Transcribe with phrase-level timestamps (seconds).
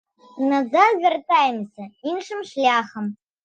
[0.53, 1.83] Назад вяртаемся
[2.15, 3.17] іншым шляхам.